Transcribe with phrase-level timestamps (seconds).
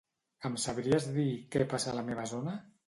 [0.49, 1.27] Em sabries dir
[1.57, 2.61] què passa a la meva zona?